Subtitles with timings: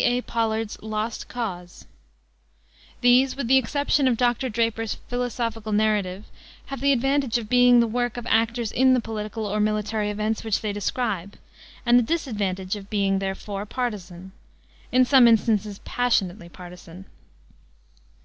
[0.00, 0.20] A.
[0.20, 1.84] Pollard's Lost Cause.
[3.00, 4.48] These, with the exception of Dr.
[4.48, 6.26] Draper's philosophical narrative,
[6.66, 10.44] have the advantage of being the work of actors in the political or military events
[10.44, 11.36] which they describe,
[11.84, 14.30] and the disadvantage of being, therefore, partisan
[14.92, 17.06] in some instances passionately partisan.